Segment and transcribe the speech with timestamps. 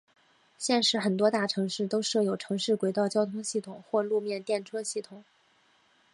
[0.57, 5.23] 现时很多大城市都设有城市轨道交通系统或路面电车系统。